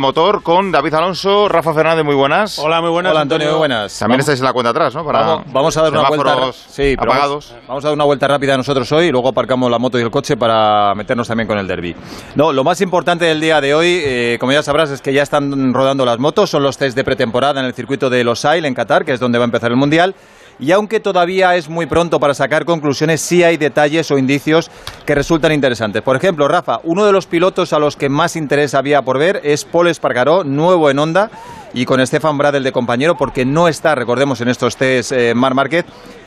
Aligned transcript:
motor 0.00 0.42
con 0.42 0.72
David 0.72 0.94
Alonso, 0.94 1.46
Rafa 1.48 1.74
Fernández, 1.74 2.04
muy 2.04 2.14
buenas. 2.14 2.58
Hola, 2.58 2.80
muy 2.80 2.90
buenas. 2.90 3.12
Hola, 3.12 3.20
Antonio, 3.20 3.50
muy 3.50 3.58
buenas. 3.58 3.98
También 3.98 4.20
estáis 4.20 4.40
en 4.40 4.46
la 4.46 4.52
cuenta 4.52 4.70
atrás, 4.70 4.94
¿no? 4.94 5.04
Para 5.04 5.20
vamos, 5.20 5.52
vamos 5.52 5.76
a 5.76 5.82
dar 5.82 5.92
una 5.92 6.08
vuelta. 6.08 6.52
Sí, 6.52 6.94
apagados. 6.98 7.50
Vamos, 7.50 7.66
vamos, 7.68 7.84
a 7.84 7.88
dar 7.88 7.94
una 7.94 8.04
vuelta 8.04 8.26
rápida 8.26 8.56
nosotros 8.56 8.90
hoy 8.92 9.06
y 9.06 9.10
luego 9.10 9.28
aparcamos 9.28 9.70
la 9.70 9.78
moto 9.78 9.98
y 9.98 10.02
el 10.02 10.10
coche 10.10 10.36
para 10.38 10.94
meternos 10.94 11.28
también 11.28 11.46
con 11.46 11.58
el 11.58 11.68
derby. 11.68 11.94
No, 12.34 12.52
lo 12.52 12.64
más 12.64 12.80
importante 12.80 13.26
del 13.26 13.40
día 13.40 13.60
de 13.60 13.74
hoy, 13.74 14.00
eh, 14.02 14.38
como 14.40 14.52
ya 14.52 14.62
sabrás, 14.62 14.90
es 14.90 15.02
que 15.02 15.12
ya 15.12 15.22
están 15.22 15.74
rodando 15.74 16.06
las 16.06 16.18
motos, 16.18 16.48
son 16.48 16.62
los 16.62 16.78
test 16.78 16.96
de 16.96 17.04
pretemporada 17.04 17.60
en 17.60 17.66
el 17.66 17.74
circuito 17.74 18.08
de 18.08 18.24
Los 18.24 18.44
Ailes 18.46 18.68
en 18.68 18.74
Qatar, 18.74 19.04
que 19.04 19.12
es 19.12 19.20
donde 19.20 19.38
va 19.38 19.44
a 19.44 19.46
empezar 19.46 19.70
el 19.70 19.76
mundial. 19.76 20.14
Y 20.60 20.72
aunque 20.72 21.00
todavía 21.00 21.56
es 21.56 21.70
muy 21.70 21.86
pronto 21.86 22.20
para 22.20 22.34
sacar 22.34 22.66
conclusiones, 22.66 23.22
sí 23.22 23.42
hay 23.42 23.56
detalles 23.56 24.10
o 24.10 24.18
indicios 24.18 24.70
que 25.06 25.14
resultan 25.14 25.52
interesantes. 25.52 26.02
Por 26.02 26.16
ejemplo, 26.16 26.48
Rafa, 26.48 26.80
uno 26.84 27.06
de 27.06 27.12
los 27.12 27.26
pilotos 27.26 27.72
a 27.72 27.78
los 27.78 27.96
que 27.96 28.10
más 28.10 28.36
interés 28.36 28.74
había 28.74 29.00
por 29.00 29.18
ver 29.18 29.40
es 29.42 29.64
Paul 29.64 29.88
Espargaró, 29.88 30.44
nuevo 30.44 30.90
en 30.90 30.98
Honda, 30.98 31.30
y 31.72 31.86
con 31.86 32.04
Stefan 32.06 32.36
Bradel 32.36 32.62
de 32.62 32.72
compañero, 32.72 33.14
porque 33.16 33.46
no 33.46 33.68
está, 33.68 33.94
recordemos, 33.94 34.42
en 34.42 34.48
estos 34.48 34.76
test 34.76 35.12
eh, 35.12 35.34
Mar 35.34 35.54
Márquez. 35.54 35.86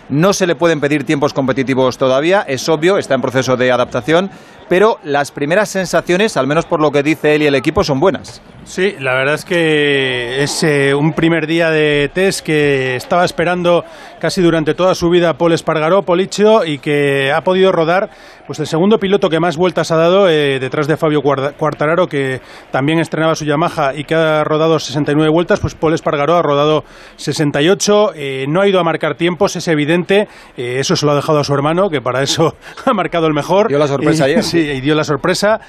No 0.10 0.34
se 0.34 0.48
le 0.48 0.56
pueden 0.56 0.82
pedir 0.82 1.06
tiempos 1.06 1.34
competitivos 1.34 1.98
todavía, 1.98 2.42
es 2.42 2.68
obvio, 2.68 2.98
está 2.98 3.14
en 3.14 3.22
proceso 3.22 3.56
de 3.56 3.72
adaptación, 3.72 4.30
pero 4.68 5.00
las 5.04 5.32
primeras 5.32 5.70
sensaciones, 5.70 6.36
al 6.38 6.48
menos 6.48 6.66
por 6.66 6.82
lo 6.82 6.92
que 6.92 7.04
dice 7.04 7.36
él 7.36 7.44
y 7.44 7.46
el 7.48 7.56
equipo, 7.56 7.84
son 7.84 8.00
buenas. 8.00 8.42
Sí, 8.66 8.96
la 9.00 9.14
verdad 9.14 9.36
es 9.36 9.46
que 9.46 10.42
es 10.42 10.64
eh, 10.64 10.94
un 10.94 11.12
primer 11.12 11.48
día 11.48 11.70
de 11.70 12.10
test 12.14 12.46
que 12.46 12.96
estaba 12.96 13.26
esperando 13.26 13.84
casi 14.20 14.42
durante 14.42 14.74
toda 14.74 14.96
su 14.96 15.10
vida 15.10 15.34
Paul 15.34 15.52
Espargaró, 15.52 16.04
Policho, 16.04 16.64
y 16.64 16.78
que 16.78 17.32
ha 17.34 17.42
podido 17.42 17.74
rodar 17.74 18.10
pues 18.48 18.60
el 18.60 18.68
segundo 18.68 18.98
piloto 18.98 19.30
que 19.30 19.40
más 19.40 19.58
vueltas 19.58 19.92
ha 19.92 19.98
dado 19.98 20.30
eh, 20.30 20.60
detrás 20.60 20.88
de 20.88 20.98
Fabio 20.98 21.22
Cuartararo, 21.22 22.08
que 22.08 22.42
también 22.72 23.00
estrenaba 23.00 23.36
su 23.36 23.46
Yamaha 23.46 23.94
y 23.96 24.04
que 24.06 24.16
ha 24.16 24.44
rodado 24.44 24.80
69 24.80 25.30
vueltas, 25.30 25.60
pues 25.60 25.76
Paul 25.76 25.94
Espargaró 25.94 26.36
ha 26.36 26.42
rodado 26.42 26.84
68, 27.18 28.12
eh, 28.16 28.46
no 28.48 28.62
ha 28.62 28.68
ido 28.68 28.80
a 28.80 28.84
marcar 28.84 29.16
tiempos, 29.16 29.56
es 29.56 29.68
evidente, 29.68 30.28
eso 30.58 30.96
se 30.96 31.06
lo 31.06 31.14
ha 31.14 31.16
dejado 31.16 31.40
a 31.40 31.44
su 31.44 31.54
hermano, 31.54 31.90
que 31.90 32.02
para 32.02 32.22
eso 32.22 32.56
ha 32.86 32.94
marcado 32.94 33.28
el 33.28 33.34
mejor. 33.34 33.68
Dio 33.68 33.80
la 33.80 33.88
sorpresa 33.88 34.26
ayer. 34.26 34.44
Sí, 34.54 34.60
y 34.60 34.82
dio 34.82 34.94
la 34.94 35.04
sorpresa, 35.04 35.60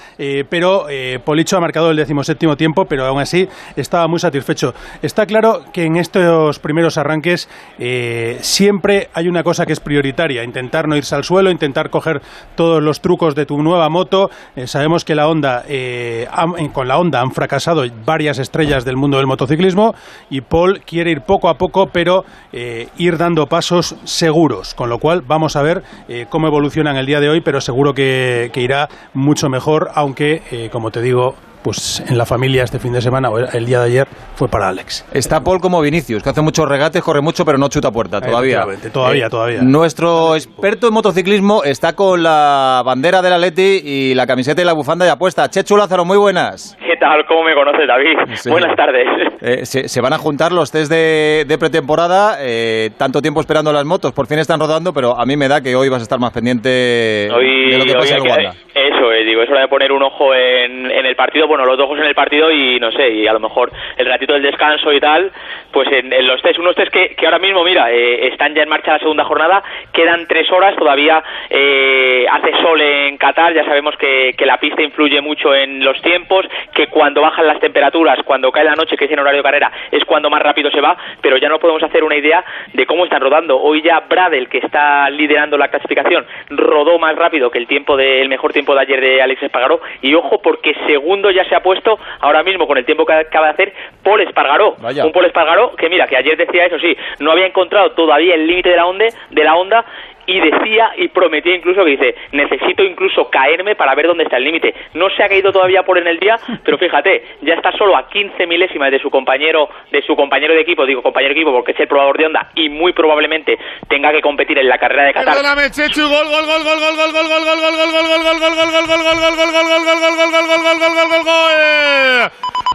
pero 0.50 0.86
Policho 1.24 1.56
ha 1.56 1.60
marcado 1.60 1.90
el 1.90 1.96
decimoséptimo 1.96 2.56
tiempo, 2.56 2.83
pero 2.88 3.06
aún 3.06 3.20
así 3.20 3.48
estaba 3.76 4.06
muy 4.08 4.18
satisfecho. 4.18 4.74
Está 5.02 5.26
claro 5.26 5.64
que 5.72 5.84
en 5.84 5.96
estos 5.96 6.58
primeros 6.58 6.98
arranques 6.98 7.48
eh, 7.78 8.38
siempre 8.40 9.08
hay 9.14 9.28
una 9.28 9.42
cosa 9.42 9.66
que 9.66 9.72
es 9.72 9.80
prioritaria, 9.80 10.44
intentar 10.44 10.88
no 10.88 10.96
irse 10.96 11.14
al 11.14 11.24
suelo, 11.24 11.50
intentar 11.50 11.90
coger 11.90 12.20
todos 12.54 12.82
los 12.82 13.00
trucos 13.00 13.34
de 13.34 13.46
tu 13.46 13.62
nueva 13.62 13.88
moto. 13.88 14.30
Eh, 14.56 14.66
sabemos 14.66 15.04
que 15.04 15.14
la 15.14 15.28
Honda, 15.28 15.64
eh, 15.68 16.26
con 16.72 16.88
la 16.88 16.98
Honda 16.98 17.20
han 17.20 17.30
fracasado 17.32 17.84
varias 18.04 18.38
estrellas 18.38 18.84
del 18.84 18.96
mundo 18.96 19.18
del 19.18 19.26
motociclismo 19.26 19.94
y 20.30 20.40
Paul 20.40 20.80
quiere 20.80 21.10
ir 21.10 21.22
poco 21.22 21.48
a 21.48 21.54
poco, 21.54 21.88
pero 21.92 22.24
ir 22.52 23.18
dando 23.18 23.46
pasos 23.46 23.96
seguros, 24.04 24.74
con 24.74 24.88
lo 24.88 24.98
cual 24.98 25.22
vamos 25.26 25.56
a 25.56 25.62
ver 25.62 25.82
cómo 26.28 26.46
evoluciona 26.46 26.92
en 26.92 26.96
el 26.96 27.06
día 27.06 27.20
de 27.20 27.28
hoy, 27.28 27.40
pero 27.40 27.60
seguro 27.60 27.92
que 27.94 28.50
irá 28.54 28.88
mucho 29.12 29.48
mejor, 29.48 29.90
aunque, 29.94 30.68
como 30.72 30.90
te 30.90 31.00
digo, 31.00 31.34
pues 31.64 32.02
en 32.06 32.18
la 32.18 32.26
familia 32.26 32.62
este 32.62 32.78
fin 32.78 32.92
de 32.92 33.00
semana 33.00 33.30
o 33.30 33.38
el 33.38 33.64
día 33.64 33.80
de 33.80 33.86
ayer 33.86 34.08
fue 34.36 34.48
para 34.48 34.68
Alex. 34.68 35.06
Está 35.12 35.42
Paul 35.42 35.60
como 35.60 35.80
Vinicius, 35.80 36.22
que 36.22 36.28
hace 36.28 36.42
muchos 36.42 36.68
regates, 36.68 37.02
corre 37.02 37.22
mucho, 37.22 37.46
pero 37.46 37.56
no 37.56 37.68
chuta 37.68 37.90
puerta 37.90 38.20
todavía. 38.20 38.66
Todavía, 38.92 39.26
eh, 39.26 39.30
todavía. 39.30 39.62
Nuestro 39.62 40.36
experto 40.36 40.88
en 40.88 40.92
motociclismo 40.92 41.64
está 41.64 41.94
con 41.94 42.22
la 42.22 42.82
bandera 42.84 43.22
del 43.22 43.32
Atleti 43.32 43.80
y 43.82 44.14
la 44.14 44.26
camiseta 44.26 44.60
y 44.60 44.66
la 44.66 44.74
bufanda 44.74 45.06
de 45.06 45.10
apuesta. 45.10 45.48
Chechu 45.48 45.78
Lázaro, 45.78 46.04
muy 46.04 46.18
buenas. 46.18 46.76
¿Qué 46.94 47.00
tal? 47.00 47.26
¿Cómo 47.26 47.42
me 47.42 47.54
conoces, 47.54 47.88
David? 47.88 48.16
Buenas 48.48 48.76
tardes. 48.76 49.04
Eh, 49.42 49.66
se, 49.66 50.00
van 50.00 50.12
a 50.12 50.18
juntar 50.18 50.52
los 50.52 50.70
test 50.70 50.88
de, 50.92 51.56
pretemporada, 51.58 52.36
eh, 52.40 52.90
tanto 52.96 53.20
tiempo 53.20 53.40
esperando 53.40 53.72
las 53.72 53.84
motos, 53.84 54.12
por 54.12 54.28
fin 54.28 54.38
están 54.38 54.60
rodando, 54.60 54.92
pero 54.94 55.18
a 55.18 55.26
mí 55.26 55.36
me 55.36 55.48
da 55.48 55.60
que 55.60 55.74
hoy 55.74 55.88
vas 55.88 55.98
a 55.98 56.04
estar 56.04 56.20
más 56.20 56.32
pendiente 56.32 56.68
de 56.68 57.76
lo 57.76 57.84
que 57.84 57.94
pasa 57.94 58.14
en 58.14 58.22
Uganda. 58.22 58.54
Eso, 58.74 59.10
digo, 59.10 59.42
eso 59.42 59.54
de 59.54 59.68
poner 59.68 59.90
un 59.90 60.02
ojo 60.02 60.34
en, 60.34 60.90
en 60.90 61.04
el 61.04 61.16
partido 61.16 61.48
bueno, 61.48 61.64
los 61.64 61.76
dos 61.76 61.86
ojos 61.86 61.98
en 61.98 62.06
el 62.06 62.14
partido 62.14 62.50
y 62.50 62.78
no 62.78 62.92
sé, 62.92 63.10
y 63.10 63.26
a 63.26 63.32
lo 63.32 63.40
mejor 63.40 63.72
el 63.96 64.06
ratito 64.06 64.32
del 64.32 64.42
descanso 64.42 64.92
y 64.92 65.00
tal, 65.00 65.32
pues 65.72 65.88
en, 65.90 66.26
los 66.26 66.40
test, 66.42 66.58
unos 66.58 66.76
test 66.76 66.92
que, 66.92 67.14
que 67.16 67.26
ahora 67.26 67.38
mismo, 67.38 67.64
mira, 67.64 67.90
eh, 67.92 68.28
están 68.28 68.54
ya 68.54 68.62
en 68.62 68.68
marcha 68.68 68.92
la 68.92 68.98
segunda 69.00 69.24
jornada, 69.24 69.62
quedan 69.92 70.26
tres 70.28 70.50
horas, 70.52 70.76
todavía 70.76 71.22
eh, 71.50 72.24
hace 72.30 72.52
sol 72.62 72.80
en 72.80 73.16
Qatar, 73.16 73.52
ya 73.52 73.64
sabemos 73.64 73.96
que, 73.96 74.34
que, 74.38 74.46
la 74.46 74.58
pista 74.58 74.82
influye 74.82 75.20
mucho 75.20 75.54
en 75.54 75.84
los 75.84 76.00
tiempos, 76.00 76.46
que 76.72 76.83
cuando 76.88 77.20
bajan 77.20 77.46
las 77.46 77.60
temperaturas, 77.60 78.18
cuando 78.24 78.50
cae 78.50 78.64
la 78.64 78.74
noche, 78.74 78.96
que 78.96 79.06
es 79.06 79.10
en 79.10 79.18
horario 79.18 79.38
de 79.38 79.44
carrera, 79.44 79.72
es 79.90 80.04
cuando 80.04 80.30
más 80.30 80.42
rápido 80.42 80.70
se 80.70 80.80
va, 80.80 80.96
pero 81.20 81.36
ya 81.36 81.48
no 81.48 81.58
podemos 81.58 81.82
hacer 81.82 82.04
una 82.04 82.16
idea 82.16 82.44
de 82.72 82.86
cómo 82.86 83.04
están 83.04 83.20
rodando. 83.20 83.60
Hoy 83.60 83.82
ya 83.82 84.00
Bradel, 84.00 84.48
que 84.48 84.58
está 84.58 85.08
liderando 85.10 85.56
la 85.56 85.68
clasificación, 85.68 86.26
rodó 86.50 86.98
más 86.98 87.16
rápido 87.16 87.50
que 87.50 87.58
el 87.58 87.66
tiempo 87.66 87.96
del 87.96 88.28
mejor 88.28 88.52
tiempo 88.52 88.74
de 88.74 88.80
ayer 88.80 89.00
de 89.00 89.22
Alex 89.22 89.42
Espargaró, 89.42 89.80
y 90.02 90.14
ojo 90.14 90.40
porque 90.42 90.74
segundo 90.86 91.30
ya 91.30 91.44
se 91.44 91.54
ha 91.54 91.62
puesto 91.62 91.98
ahora 92.20 92.42
mismo 92.42 92.66
con 92.66 92.78
el 92.78 92.84
tiempo 92.84 93.04
que 93.04 93.12
acaba 93.12 93.46
de 93.46 93.52
hacer 93.52 93.72
Paul 94.02 94.20
Espargaró. 94.20 94.76
Un 95.04 95.12
Paul 95.12 95.26
Espargaró 95.26 95.74
que 95.76 95.88
mira, 95.88 96.06
que 96.06 96.16
ayer 96.16 96.36
decía 96.36 96.66
eso 96.66 96.78
sí, 96.78 96.96
no 97.20 97.32
había 97.32 97.46
encontrado 97.46 97.92
todavía 97.92 98.34
el 98.34 98.46
límite 98.46 98.70
de 98.70 98.76
la 98.76 98.86
onda, 98.86 99.06
de 99.30 99.44
la 99.44 99.56
onda 99.56 99.84
y 100.26 100.40
decía 100.40 100.92
y 100.96 101.08
prometía 101.08 101.54
incluso 101.54 101.84
que 101.84 101.90
dice 101.92 102.14
necesito 102.32 102.82
incluso 102.82 103.30
caerme 103.30 103.74
para 103.74 103.94
ver 103.94 104.06
dónde 104.06 104.24
está 104.24 104.36
el 104.36 104.44
límite 104.44 104.74
no 104.94 105.10
se 105.10 105.22
ha 105.22 105.28
caído 105.28 105.52
todavía 105.52 105.82
por 105.82 105.98
en 105.98 106.06
el 106.06 106.18
día 106.18 106.36
pero 106.64 106.78
fíjate 106.78 107.24
ya 107.42 107.54
está 107.54 107.72
solo 107.72 107.96
a 107.96 108.08
15 108.08 108.46
milésimas 108.46 108.90
de 108.90 108.98
su 108.98 109.10
compañero 109.10 109.68
de 109.90 110.02
su 110.02 110.16
compañero 110.16 110.54
de 110.54 110.60
equipo 110.60 110.86
digo 110.86 111.02
compañero 111.02 111.34
de 111.34 111.40
equipo 111.40 111.52
porque 111.52 111.72
es 111.72 111.80
el 111.80 111.88
probador 111.88 112.18
de 112.18 112.26
onda 112.26 112.50
y 112.54 112.68
muy 112.68 112.92
probablemente 112.92 113.58
tenga 113.88 114.12
que 114.12 114.20
competir 114.20 114.58
en 114.58 114.68
la 114.68 114.78
carrera 114.78 115.04
de 115.04 115.12
Qatar 115.12 115.36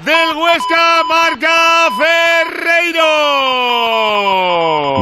del 0.05 0.35
Huesca 0.35 1.03
marca 1.07 1.89
Ferreiro 1.97 3.88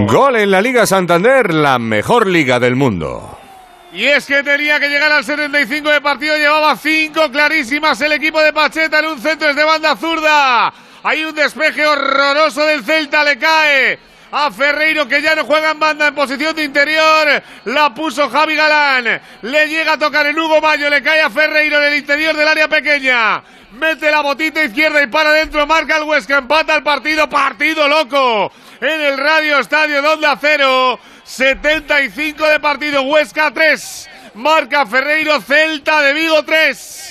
gol 0.06 0.36
en 0.36 0.52
la 0.52 0.62
Liga 0.62 0.86
Santander 0.86 1.54
la 1.54 1.80
mejor 1.80 2.28
liga 2.28 2.60
del 2.60 2.76
mundo 2.76 3.38
y 3.94 4.06
es 4.06 4.26
que 4.26 4.44
tenía 4.44 4.80
que 4.80 4.90
llegar 4.90 5.12
al 5.12 5.24
75 5.24 5.90
de 5.90 6.02
partido, 6.02 6.38
llevaba 6.38 6.76
cinco 6.76 7.32
clarísimas 7.32 8.00
el 8.02 8.12
equipo 8.12 8.40
de 8.42 8.54
Pacheta 8.54 9.00
en 9.00 9.06
un 9.06 9.20
centro 9.20 9.54
de 9.54 9.64
banda 9.64 9.96
zurda. 9.96 10.72
Hay 11.02 11.24
un 11.24 11.34
despeje 11.34 11.88
horroroso 11.88 12.64
del 12.66 12.84
Celta, 12.84 13.24
le 13.24 13.40
cae 13.40 13.98
a 14.40 14.52
Ferreiro 14.52 15.08
que 15.08 15.20
ya 15.20 15.34
no 15.34 15.46
juega 15.46 15.72
en 15.72 15.80
banda 15.80 16.08
en 16.08 16.16
posición 16.16 16.56
de 16.56 16.64
interior. 16.64 17.42
La 17.66 17.94
puso 17.94 18.30
Javi 18.30 18.56
Galán. 18.56 19.20
Le 19.42 19.68
llega 19.68 19.94
a 19.94 19.98
tocar 19.98 20.28
el 20.28 20.38
Hugo 20.38 20.62
Mayo. 20.62 20.90
Le 20.90 21.02
cae 21.02 21.22
a 21.22 21.30
Ferreiro 21.30 21.78
en 21.78 21.92
el 21.92 21.98
interior 21.98 22.36
del 22.36 22.48
área 22.48 22.68
pequeña. 22.68 23.44
Mete 23.72 24.12
la 24.12 24.22
botita 24.22 24.64
izquierda 24.64 25.02
y 25.02 25.08
para 25.08 25.32
adentro. 25.32 25.66
Marca 25.66 25.98
el 25.98 26.04
Huesca. 26.04 26.38
Empata 26.38 26.76
el 26.76 26.84
partido. 26.84 27.28
Partido 27.28 27.88
loco. 27.88 28.52
En 28.80 29.02
el 29.02 29.18
Radio 29.18 29.58
Estadio 29.58 30.02
de 30.02 30.08
Onda 30.08 30.38
Cero. 30.40 31.00
75 31.24 32.48
de 32.48 32.60
partido. 32.60 33.02
Huesca 33.02 33.52
3. 33.52 34.10
Marca 34.36 34.86
Ferreiro. 34.86 35.42
Celta 35.42 36.02
de 36.02 36.14
Vigo 36.14 36.44
3. 36.44 37.07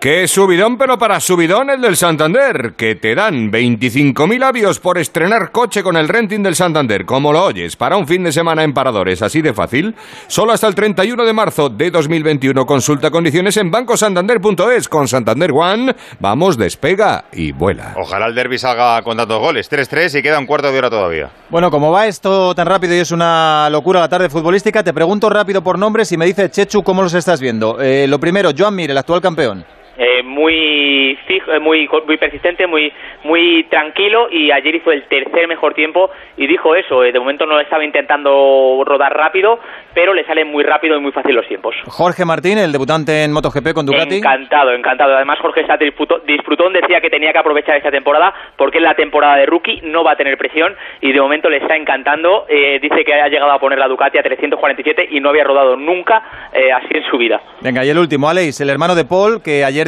Qué 0.00 0.28
subidón, 0.28 0.78
pero 0.78 0.96
para 0.96 1.18
subidón 1.18 1.70
el 1.70 1.80
del 1.80 1.96
Santander, 1.96 2.74
que 2.76 2.94
te 2.94 3.16
dan 3.16 3.50
25.000 3.50 4.44
avios 4.44 4.78
por 4.78 4.96
estrenar 4.96 5.50
coche 5.50 5.82
con 5.82 5.96
el 5.96 6.06
renting 6.06 6.40
del 6.40 6.54
Santander, 6.54 7.04
como 7.04 7.32
lo 7.32 7.42
oyes, 7.42 7.74
para 7.74 7.96
un 7.96 8.06
fin 8.06 8.22
de 8.22 8.30
semana 8.30 8.62
en 8.62 8.72
Paradores, 8.72 9.22
así 9.22 9.42
de 9.42 9.52
fácil. 9.52 9.96
Solo 10.28 10.52
hasta 10.52 10.68
el 10.68 10.76
31 10.76 11.24
de 11.24 11.32
marzo 11.32 11.68
de 11.68 11.90
2021. 11.90 12.64
Consulta 12.64 13.10
condiciones 13.10 13.56
en 13.56 13.72
bancosantander.es. 13.72 14.88
Con 14.88 15.08
Santander 15.08 15.50
One, 15.52 15.96
vamos, 16.20 16.56
despega 16.56 17.24
y 17.32 17.50
vuela. 17.50 17.94
Ojalá 17.96 18.26
el 18.26 18.36
derby 18.36 18.56
salga 18.56 19.02
con 19.02 19.16
tantos 19.16 19.40
goles. 19.40 19.68
3-3 19.68 20.20
y 20.20 20.22
queda 20.22 20.38
un 20.38 20.46
cuarto 20.46 20.70
de 20.70 20.78
hora 20.78 20.90
todavía. 20.90 21.32
Bueno, 21.50 21.72
como 21.72 21.90
va 21.90 22.06
esto 22.06 22.54
tan 22.54 22.68
rápido 22.68 22.94
y 22.94 22.98
es 22.98 23.10
una 23.10 23.68
locura 23.68 23.98
la 23.98 24.08
tarde 24.08 24.28
futbolística, 24.28 24.84
te 24.84 24.94
pregunto 24.94 25.28
rápido 25.28 25.60
por 25.60 25.76
nombres 25.76 26.12
y 26.12 26.16
me 26.16 26.24
dice 26.24 26.48
Chechu 26.50 26.84
cómo 26.84 27.02
los 27.02 27.14
estás 27.14 27.40
viendo. 27.40 27.80
Eh, 27.80 28.06
lo 28.06 28.20
primero, 28.20 28.50
Joan 28.56 28.76
Mir, 28.76 28.92
el 28.92 28.98
actual 28.98 29.20
campeón. 29.20 29.64
Eh, 30.00 30.22
muy 30.22 31.18
fijo, 31.26 31.52
eh, 31.52 31.58
muy 31.58 31.88
muy 32.06 32.16
persistente, 32.18 32.68
muy 32.68 32.92
muy 33.24 33.64
tranquilo 33.64 34.28
y 34.30 34.52
ayer 34.52 34.76
hizo 34.76 34.92
el 34.92 35.02
tercer 35.08 35.48
mejor 35.48 35.74
tiempo 35.74 36.08
y 36.36 36.46
dijo 36.46 36.76
eso, 36.76 37.02
eh, 37.02 37.10
de 37.10 37.18
momento 37.18 37.46
no 37.46 37.58
estaba 37.58 37.84
intentando 37.84 38.84
rodar 38.86 39.12
rápido, 39.12 39.58
pero 39.94 40.14
le 40.14 40.24
salen 40.24 40.52
muy 40.52 40.62
rápido 40.62 40.96
y 40.96 41.00
muy 41.00 41.10
fácil 41.10 41.34
los 41.34 41.48
tiempos. 41.48 41.74
Jorge 41.86 42.24
Martín, 42.24 42.58
el 42.58 42.70
debutante 42.70 43.24
en 43.24 43.32
MotoGP 43.32 43.72
con 43.74 43.86
Ducati. 43.86 44.18
Encantado, 44.18 44.72
encantado. 44.72 45.16
Además 45.16 45.40
Jorge 45.40 45.66
disfrutó, 45.80 46.20
disfrutó, 46.20 46.70
decía 46.70 47.00
que 47.00 47.10
tenía 47.10 47.32
que 47.32 47.38
aprovechar 47.38 47.76
esta 47.76 47.90
temporada 47.90 48.32
porque 48.56 48.78
es 48.78 48.84
la 48.84 48.94
temporada 48.94 49.34
de 49.34 49.46
rookie, 49.46 49.80
no 49.82 50.04
va 50.04 50.12
a 50.12 50.16
tener 50.16 50.38
presión 50.38 50.76
y 51.00 51.10
de 51.10 51.20
momento 51.20 51.50
le 51.50 51.56
está 51.56 51.74
encantando. 51.74 52.46
dice 52.48 53.04
que 53.04 53.14
ha 53.14 53.26
llegado 53.26 53.50
a 53.50 53.58
poner 53.58 53.80
la 53.80 53.88
Ducati 53.88 54.16
a 54.18 54.22
347 54.22 55.08
y 55.10 55.18
no 55.18 55.30
había 55.30 55.42
rodado 55.42 55.74
nunca 55.74 56.22
así 56.52 56.94
en 56.94 57.02
su 57.10 57.18
vida. 57.18 57.40
Venga, 57.62 57.84
y 57.84 57.88
el 57.88 57.98
último, 57.98 58.28
Alex, 58.28 58.60
el 58.60 58.70
hermano 58.70 58.94
de 58.94 59.04
Paul, 59.04 59.42
que 59.42 59.64
ayer 59.64 59.87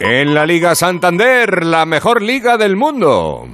En 0.00 0.34
la 0.34 0.46
Liga 0.46 0.74
Santander, 0.74 1.62
la 1.62 1.84
mejor 1.84 2.22
liga 2.22 2.56
del 2.56 2.74
mundo. 2.74 3.46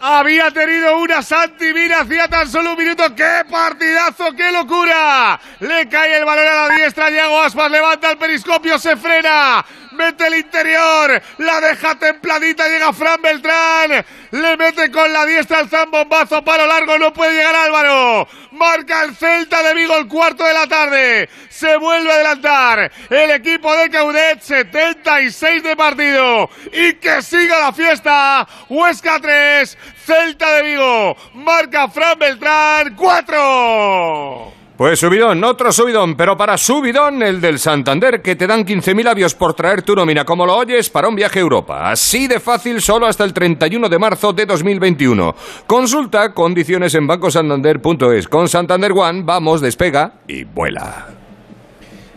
Había 0.00 0.50
tenido 0.50 0.98
una 0.98 1.22
Santi, 1.22 1.72
mira, 1.72 2.00
hacía 2.00 2.26
tan 2.26 2.48
solo 2.48 2.72
un 2.72 2.78
minuto. 2.78 3.14
¡Qué 3.14 3.42
partidazo, 3.48 4.32
qué 4.36 4.50
locura! 4.50 5.40
Le 5.60 5.88
cae 5.88 6.18
el 6.18 6.24
balón 6.24 6.44
a 6.44 6.66
la 6.68 6.74
diestra, 6.74 7.08
Diego 7.08 7.40
Aspas 7.40 7.70
levanta 7.70 8.10
el 8.10 8.18
periscopio, 8.18 8.80
se 8.80 8.96
frena. 8.96 9.64
Mete 9.96 10.26
el 10.26 10.34
interior, 10.34 11.22
la 11.38 11.60
deja 11.60 11.98
templadita, 11.98 12.68
llega 12.68 12.92
Fran 12.92 13.22
Beltrán. 13.22 14.04
Le 14.30 14.56
mete 14.56 14.90
con 14.90 15.10
la 15.10 15.24
diestra 15.24 15.60
el 15.60 15.70
zambombazo, 15.70 16.44
paro 16.44 16.66
largo, 16.66 16.98
no 16.98 17.12
puede 17.12 17.34
llegar 17.34 17.54
Álvaro. 17.54 18.28
Marca 18.52 19.04
el 19.04 19.16
Celta 19.16 19.62
de 19.62 19.74
Vigo 19.74 19.96
el 19.96 20.06
cuarto 20.06 20.44
de 20.44 20.52
la 20.52 20.66
tarde. 20.66 21.28
Se 21.48 21.76
vuelve 21.78 22.10
a 22.10 22.14
adelantar 22.14 22.92
el 23.08 23.30
equipo 23.30 23.74
de 23.74 23.88
Caudet, 23.88 24.42
76 24.42 25.62
de 25.62 25.76
partido. 25.76 26.50
Y 26.72 26.94
que 26.94 27.22
siga 27.22 27.58
la 27.58 27.72
fiesta. 27.72 28.46
Huesca 28.68 29.18
3, 29.20 29.78
Celta 30.04 30.52
de 30.56 30.62
Vigo. 30.62 31.16
Marca 31.34 31.88
Fran 31.88 32.18
Beltrán, 32.18 32.94
4. 32.94 34.65
Pues 34.76 35.00
subidón, 35.00 35.42
otro 35.42 35.72
subidón, 35.72 36.16
pero 36.16 36.36
para 36.36 36.58
subidón 36.58 37.22
el 37.22 37.40
del 37.40 37.58
Santander, 37.58 38.20
que 38.20 38.36
te 38.36 38.46
dan 38.46 38.66
15.000 38.66 39.08
avios 39.08 39.34
por 39.34 39.54
traer 39.54 39.80
tu 39.80 39.94
nómina, 39.94 40.26
como 40.26 40.44
lo 40.44 40.54
oyes, 40.54 40.90
para 40.90 41.08
un 41.08 41.14
viaje 41.14 41.38
a 41.38 41.42
Europa. 41.42 41.90
Así 41.90 42.26
de 42.26 42.40
fácil, 42.40 42.82
solo 42.82 43.06
hasta 43.06 43.24
el 43.24 43.32
31 43.32 43.88
de 43.88 43.98
marzo 43.98 44.34
de 44.34 44.44
2021. 44.44 45.34
Consulta 45.66 46.34
condiciones 46.34 46.94
en 46.94 47.06
bancosantander.es. 47.06 48.28
Con 48.28 48.50
Santander 48.50 48.92
One, 48.92 49.22
vamos, 49.24 49.62
despega 49.62 50.12
y 50.28 50.44
vuela. 50.44 51.06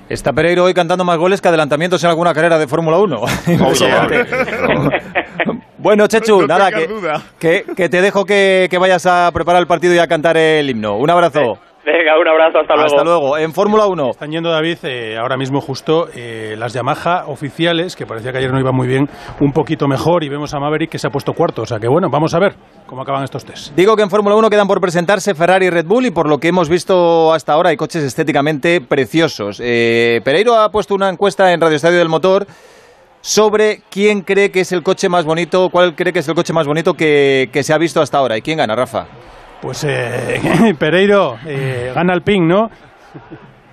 Está 0.10 0.34
Pereiro 0.34 0.66
hoy 0.66 0.74
cantando 0.74 1.06
más 1.06 1.18
goles 1.18 1.40
que 1.40 1.48
adelantamientos 1.48 2.04
en 2.04 2.10
alguna 2.10 2.34
carrera 2.34 2.60
de 2.60 2.68
Fórmula 2.68 2.98
1. 2.98 3.22
Impresionante. 3.54 4.26
bueno, 5.78 6.08
Chechu, 6.08 6.42
No 6.42 6.48
nada, 6.48 6.72
que, 7.40 7.64
que 7.74 7.88
te 7.88 8.02
dejo 8.02 8.26
que, 8.26 8.68
que 8.70 8.78
vayas 8.78 9.06
a 9.06 9.32
preparar 9.34 9.62
el 9.62 9.68
partido 9.68 9.94
y 9.94 10.00
a 10.00 10.08
cantar 10.08 10.36
el 10.36 10.70
himno. 10.70 10.98
Un 10.98 11.10
abrazo. 11.10 11.69
Venga, 11.86 12.20
un 12.20 12.28
abrazo, 12.28 12.60
hasta 12.60 12.76
luego. 12.76 12.88
Hasta 12.88 13.04
luego. 13.04 13.38
En 13.38 13.54
Fórmula 13.54 13.88
1. 13.88 14.10
Están 14.12 14.32
yendo, 14.32 14.50
David, 14.52 14.78
eh, 14.84 15.18
ahora 15.18 15.38
mismo 15.38 15.62
justo 15.62 16.10
eh, 16.14 16.56
las 16.58 16.74
Yamaha 16.74 17.26
oficiales, 17.28 17.96
que 17.96 18.06
parecía 18.06 18.34
que 18.34 18.40
ayer 18.40 18.52
no 18.52 18.60
iban 18.60 18.76
muy 18.76 18.88
bien, 18.88 19.10
un 19.40 19.54
poquito 19.54 19.88
mejor 19.88 20.24
y 20.24 20.30
vemos 20.30 20.54
a 20.54 20.60
Maverick 20.60 20.90
que 20.90 21.00
se 21.00 21.08
ha 21.08 21.10
puesto 21.10 21.34
cuarto. 21.34 21.62
O 21.62 21.66
sea 21.66 21.80
que 21.80 21.88
bueno, 21.88 22.10
vamos 22.10 22.34
a 22.34 22.40
ver 22.40 22.56
cómo 22.86 23.02
acaban 23.02 23.24
estos 23.24 23.46
test. 23.46 23.74
Digo 23.76 23.96
que 23.96 24.04
en 24.04 24.10
Fórmula 24.10 24.36
1 24.36 24.50
quedan 24.50 24.68
por 24.68 24.82
presentarse 24.82 25.34
Ferrari 25.34 25.68
y 25.68 25.70
Red 25.70 25.86
Bull 25.86 26.06
y 26.06 26.12
por 26.12 26.28
lo 26.28 26.38
que 26.38 26.50
hemos 26.50 26.68
visto 26.68 27.34
hasta 27.34 27.54
ahora 27.54 27.70
hay 27.70 27.78
coches 27.78 28.04
estéticamente 28.04 28.82
preciosos. 28.82 29.62
Eh, 29.64 30.20
Pereiro 30.26 30.56
ha 30.56 30.70
puesto 30.72 30.96
una 30.96 31.10
encuesta 31.10 31.54
en 31.54 31.62
Radio 31.62 31.78
Estadio 31.78 31.98
del 32.00 32.10
Motor 32.10 32.46
sobre 33.22 33.82
quién 33.90 34.22
cree 34.22 34.52
que 34.52 34.62
es 34.62 34.72
el 34.74 34.84
coche 34.84 35.08
más 35.08 35.24
bonito, 35.24 35.70
cuál 35.70 35.96
cree 35.96 36.12
que 36.12 36.20
es 36.20 36.28
el 36.28 36.36
coche 36.36 36.52
más 36.52 36.68
bonito 36.68 36.94
que, 36.94 37.50
que 37.54 37.64
se 37.64 37.74
ha 37.74 37.78
visto 37.78 38.02
hasta 38.02 38.18
ahora. 38.18 38.38
¿Y 38.38 38.42
quién 38.42 38.58
gana, 38.58 38.76
Rafa? 38.76 39.08
Pues 39.62 39.84
eh, 39.88 40.74
Pereiro 40.80 41.38
eh, 41.46 41.92
gana 41.94 42.14
el 42.14 42.22
ping, 42.22 42.48
¿no? 42.48 42.70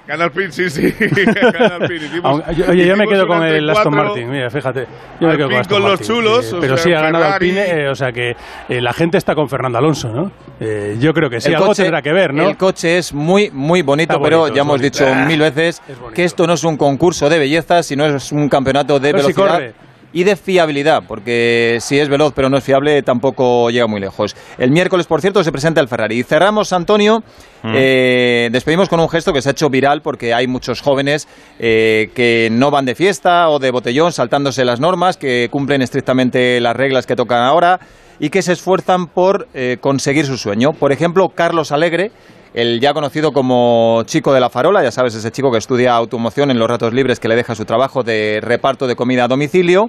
Gana 0.06 0.24
el 0.26 0.30
pin, 0.30 0.52
sí, 0.52 0.70
sí. 0.70 0.82
Gana 1.00 1.78
el 1.80 1.88
pin. 1.88 1.96
Hicimos- 2.04 2.42
Oye, 2.68 2.86
yo 2.86 2.96
me 2.96 3.08
quedo 3.08 3.26
con 3.26 3.42
el 3.42 3.68
Aston. 3.68 3.92
Martin, 3.94 4.30
mira, 4.30 4.48
fíjate. 4.50 4.86
Yo 5.20 5.26
me 5.28 5.36
quedo 5.36 5.48
Aston 5.48 5.64
con 5.80 5.82
los 5.82 5.98
Martin, 5.98 6.06
chulos, 6.06 6.52
eh, 6.52 6.56
o 6.56 6.60
pero 6.60 6.76
sea, 6.76 6.84
sí 6.84 6.92
ha 6.92 7.00
ganado 7.00 7.24
Ferrari. 7.24 7.50
Alpine, 7.50 7.80
eh, 7.82 7.88
o 7.88 7.94
sea 7.96 8.12
que 8.12 8.36
eh, 8.68 8.80
la 8.80 8.92
gente 8.92 9.18
está 9.18 9.34
con 9.34 9.48
Fernando 9.48 9.78
Alonso, 9.78 10.08
¿no? 10.12 10.30
Eh, 10.60 10.96
yo 11.00 11.12
creo 11.12 11.28
que 11.28 11.40
sí, 11.40 11.48
el 11.48 11.56
algo 11.56 11.74
tendrá 11.74 12.02
que 12.02 12.12
ver, 12.12 12.32
¿no? 12.32 12.48
El 12.48 12.56
coche 12.56 12.98
es 12.98 13.12
muy, 13.12 13.50
muy 13.52 13.82
bonito, 13.82 14.20
pero 14.22 14.46
ya 14.46 14.62
hemos 14.62 14.78
bonito. 14.78 14.98
dicho 15.04 15.12
Ah, 15.12 15.24
mil 15.26 15.40
veces 15.40 15.82
es 15.88 15.96
que 16.14 16.22
esto 16.24 16.46
no 16.46 16.52
es 16.52 16.62
un 16.62 16.76
concurso 16.76 17.28
de 17.28 17.40
belleza, 17.40 17.82
sino 17.82 18.06
es 18.06 18.30
un 18.30 18.48
campeonato 18.48 19.00
de 19.00 19.10
Pero 19.12 19.24
si 19.26 19.32
velocidad. 19.32 19.54
corre. 19.56 19.74
Y 20.12 20.24
de 20.24 20.36
fiabilidad, 20.36 21.02
porque 21.06 21.78
si 21.80 21.98
es 21.98 22.08
veloz 22.08 22.32
pero 22.34 22.48
no 22.48 22.56
es 22.56 22.64
fiable, 22.64 23.02
tampoco 23.02 23.70
llega 23.70 23.86
muy 23.86 24.00
lejos. 24.00 24.34
El 24.56 24.70
miércoles, 24.70 25.06
por 25.06 25.20
cierto, 25.20 25.44
se 25.44 25.52
presenta 25.52 25.80
el 25.80 25.88
Ferrari. 25.88 26.18
Y 26.18 26.22
cerramos, 26.22 26.72
Antonio, 26.72 27.22
eh, 27.64 28.48
despedimos 28.50 28.88
con 28.88 29.00
un 29.00 29.08
gesto 29.08 29.32
que 29.32 29.42
se 29.42 29.50
ha 29.50 29.52
hecho 29.52 29.68
viral 29.68 30.00
porque 30.00 30.32
hay 30.32 30.46
muchos 30.46 30.80
jóvenes 30.80 31.28
eh, 31.58 32.10
que 32.14 32.48
no 32.50 32.70
van 32.70 32.86
de 32.86 32.94
fiesta 32.94 33.48
o 33.48 33.58
de 33.58 33.70
botellón 33.70 34.12
saltándose 34.12 34.64
las 34.64 34.80
normas, 34.80 35.16
que 35.16 35.48
cumplen 35.50 35.82
estrictamente 35.82 36.60
las 36.60 36.76
reglas 36.76 37.06
que 37.06 37.16
tocan 37.16 37.42
ahora 37.42 37.80
y 38.18 38.30
que 38.30 38.42
se 38.42 38.52
esfuerzan 38.52 39.06
por 39.06 39.48
eh, 39.54 39.76
conseguir 39.80 40.26
su 40.26 40.38
sueño. 40.38 40.72
Por 40.72 40.92
ejemplo, 40.92 41.28
Carlos 41.34 41.72
Alegre, 41.72 42.12
el 42.56 42.80
ya 42.80 42.94
conocido 42.94 43.32
como 43.32 44.02
chico 44.06 44.32
de 44.32 44.40
la 44.40 44.48
farola, 44.48 44.82
ya 44.82 44.90
sabes, 44.90 45.14
ese 45.14 45.30
chico 45.30 45.52
que 45.52 45.58
estudia 45.58 45.94
automoción 45.94 46.50
en 46.50 46.58
los 46.58 46.66
ratos 46.68 46.92
libres 46.94 47.20
que 47.20 47.28
le 47.28 47.36
deja 47.36 47.54
su 47.54 47.66
trabajo 47.66 48.02
de 48.02 48.40
reparto 48.42 48.86
de 48.86 48.96
comida 48.96 49.24
a 49.24 49.28
domicilio, 49.28 49.88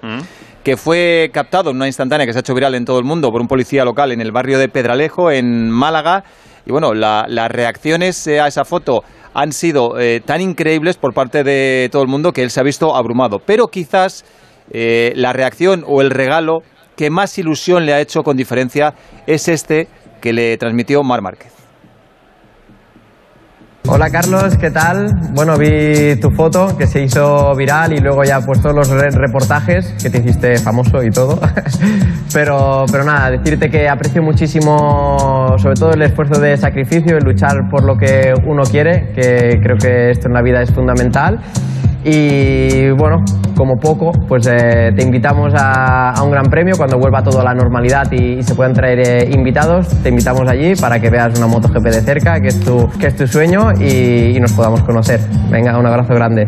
que 0.63 0.75
fue 0.75 1.29
captado 1.33 1.69
en 1.69 1.77
una 1.77 1.87
instantánea 1.87 2.25
que 2.27 2.33
se 2.33 2.39
ha 2.39 2.41
hecho 2.41 2.53
viral 2.53 2.75
en 2.75 2.83
todo 2.83 2.99
el 2.99 3.05
mundo 3.05 3.31
por 3.31 3.39
un 3.39 3.47
policía 3.47 3.85
local 3.85 4.11
en 4.11 4.19
el 4.19 4.33
barrio 4.33 4.59
de 4.59 4.67
Pedralejo, 4.67 5.31
en 5.31 5.69
Málaga. 5.71 6.25
Y 6.65 6.71
bueno, 6.73 6.93
la- 6.93 7.25
las 7.29 7.49
reacciones 7.49 8.27
eh, 8.27 8.41
a 8.41 8.47
esa 8.47 8.65
foto 8.65 9.01
han 9.33 9.53
sido 9.53 9.97
eh, 9.97 10.19
tan 10.25 10.41
increíbles 10.41 10.97
por 10.97 11.13
parte 11.13 11.45
de 11.45 11.87
todo 11.89 12.01
el 12.01 12.09
mundo 12.09 12.33
que 12.33 12.43
él 12.43 12.49
se 12.49 12.59
ha 12.59 12.63
visto 12.63 12.93
abrumado. 12.97 13.37
Pero 13.45 13.67
quizás 13.67 14.25
eh, 14.71 15.13
la 15.15 15.31
reacción 15.31 15.85
o 15.87 16.01
el 16.01 16.09
regalo 16.11 16.63
que 16.97 17.09
más 17.09 17.37
ilusión 17.37 17.85
le 17.85 17.93
ha 17.93 18.01
hecho 18.01 18.23
con 18.23 18.35
diferencia 18.35 18.93
es 19.25 19.47
este 19.47 19.87
que 20.19 20.33
le 20.33 20.57
transmitió 20.57 21.01
Mar 21.03 21.21
Márquez. 21.21 21.53
Hola 23.89 24.09
Carlos, 24.09 24.57
¿qué 24.57 24.69
tal? 24.69 25.13
Bueno, 25.33 25.57
vi 25.57 26.15
tu 26.19 26.29
foto 26.31 26.77
que 26.77 26.87
se 26.87 27.01
hizo 27.03 27.55
viral 27.55 27.93
y 27.93 27.99
luego 27.99 28.23
ya 28.23 28.41
pues 28.41 28.61
todos 28.61 28.75
los 28.75 28.89
re- 28.89 29.11
reportajes 29.11 29.93
que 30.01 30.09
te 30.09 30.19
hiciste 30.19 30.57
famoso 30.57 31.01
y 31.03 31.09
todo. 31.09 31.39
pero, 32.33 32.85
pero 32.91 33.03
nada, 33.05 33.31
decirte 33.31 33.69
que 33.69 33.87
aprecio 33.87 34.21
muchísimo 34.21 35.55
sobre 35.57 35.75
todo 35.75 35.91
el 35.91 36.01
esfuerzo 36.01 36.39
de 36.41 36.57
sacrificio, 36.57 37.17
el 37.17 37.23
luchar 37.23 37.69
por 37.69 37.83
lo 37.85 37.97
que 37.97 38.33
uno 38.45 38.63
quiere, 38.63 39.11
que 39.15 39.59
creo 39.63 39.77
que 39.77 40.11
esto 40.11 40.27
en 40.27 40.33
la 40.33 40.41
vida 40.41 40.61
es 40.61 40.71
fundamental. 40.73 41.39
Y 42.09 42.89
bueno, 42.91 43.17
como 43.57 43.75
poco, 43.75 44.13
pues 44.29 44.47
eh, 44.47 44.93
te 44.95 45.03
invitamos 45.03 45.53
a, 45.53 46.11
a 46.11 46.23
un 46.23 46.31
gran 46.31 46.45
premio 46.45 46.77
cuando 46.77 46.97
vuelva 46.97 47.21
todo 47.21 47.41
a 47.41 47.43
la 47.43 47.53
normalidad 47.53 48.09
y, 48.11 48.39
y 48.39 48.43
se 48.43 48.55
puedan 48.55 48.71
traer 48.71 48.99
eh, 48.99 49.29
invitados. 49.29 49.89
Te 50.01 50.07
invitamos 50.07 50.47
allí 50.47 50.73
para 50.75 51.01
que 51.01 51.09
veas 51.09 51.37
una 51.37 51.47
MotoGP 51.47 51.83
de 51.83 52.01
cerca, 52.01 52.39
que 52.39 52.47
es 52.47 52.61
tu, 52.61 52.89
que 52.97 53.07
es 53.07 53.15
tu 53.17 53.27
sueño 53.27 53.73
y, 53.77 54.37
y 54.37 54.39
nos 54.39 54.53
podamos 54.53 54.83
conocer. 54.83 55.19
Venga, 55.49 55.77
un 55.77 55.85
abrazo 55.85 56.13
grande. 56.13 56.45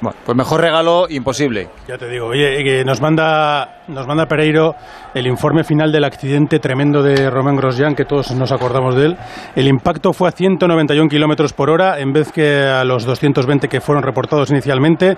Bueno, 0.00 0.16
pues 0.24 0.36
mejor 0.36 0.60
regalo 0.60 1.06
imposible. 1.08 1.68
Ya 1.88 1.98
te 1.98 2.08
digo, 2.08 2.26
oye, 2.26 2.62
que 2.62 2.84
nos 2.84 3.00
manda, 3.00 3.82
nos 3.88 4.06
manda 4.06 4.26
Pereiro 4.26 4.76
el 5.14 5.26
informe 5.26 5.64
final 5.64 5.92
del 5.92 6.04
accidente 6.04 6.58
tremendo 6.58 7.02
de 7.02 7.28
Romain 7.30 7.56
Grosjean, 7.56 7.94
que 7.94 8.04
todos 8.04 8.34
nos 8.34 8.52
acordamos 8.52 8.94
de 8.96 9.06
él. 9.06 9.16
El 9.56 9.68
impacto 9.68 10.12
fue 10.12 10.28
a 10.28 10.32
191 10.32 11.08
kilómetros 11.08 11.52
por 11.52 11.70
hora 11.70 11.98
en 12.00 12.12
vez 12.12 12.32
que 12.32 12.62
a 12.62 12.84
los 12.84 13.04
220 13.04 13.68
que 13.68 13.80
fueron 13.80 14.02
reportados 14.02 14.50
inicialmente. 14.50 15.16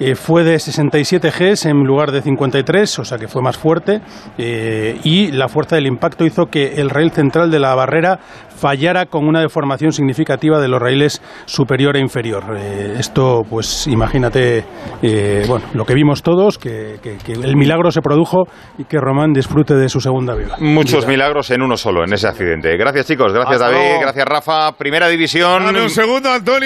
Eh, 0.00 0.14
fue 0.14 0.44
de 0.44 0.58
67 0.58 1.30
Gs 1.30 1.66
en 1.66 1.78
lugar 1.84 2.10
de 2.12 2.22
53, 2.22 2.98
o 3.00 3.04
sea 3.04 3.18
que 3.18 3.28
fue 3.28 3.42
más 3.42 3.56
fuerte. 3.56 4.00
eh, 4.38 4.98
y 5.04 5.32
la 5.32 5.48
fuerza 5.48 5.76
del 5.76 5.86
impacto 5.86 6.24
hizo 6.24 6.46
que 6.46 6.74
el 6.80 6.90
rail 6.90 7.10
central 7.10 7.50
de 7.50 7.58
la 7.58 7.74
barrera 7.74 8.18
fallara 8.56 9.06
con 9.06 9.26
una 9.26 9.40
deformación 9.40 9.92
significativa 9.92 10.60
de 10.60 10.68
los 10.68 10.80
raíles 10.80 11.20
superior 11.46 11.96
e 11.96 12.00
inferior. 12.00 12.44
Eh, 12.56 12.94
esto, 12.98 13.42
pues 13.48 13.86
imagínate, 13.88 14.64
eh, 15.02 15.44
bueno, 15.48 15.66
lo 15.74 15.84
que 15.84 15.94
vimos 15.94 16.22
todos, 16.22 16.58
que, 16.58 16.98
que- 17.02 17.16
que 17.18 17.32
el 17.32 17.56
milagro 17.56 17.90
se 17.90 18.00
produjo 18.00 18.44
y 18.78 18.84
que 18.84 18.98
Román 18.98 19.31
disfrute 19.32 19.74
de 19.74 19.88
su 19.88 20.00
segunda 20.00 20.34
vida. 20.34 20.56
Muchos 20.58 21.00
Vida. 21.04 21.08
milagros 21.12 21.50
en 21.50 21.62
uno 21.62 21.76
solo, 21.76 22.04
en 22.04 22.12
ese 22.12 22.26
accidente. 22.28 22.76
Gracias, 22.76 23.06
chicos. 23.06 23.32
Gracias, 23.32 23.54
Hasta 23.60 23.66
David. 23.72 23.86
luego. 23.88 24.00
Gracias, 24.02 24.26
Rafa. 24.26 24.72
Primera 24.72 25.08
división. 25.08 25.64
Dame 25.64 25.82
un 25.82 25.90
segundo, 25.90 26.30
Antonio. 26.30 26.60